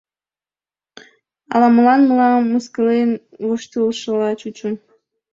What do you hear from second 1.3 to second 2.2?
Ала-молан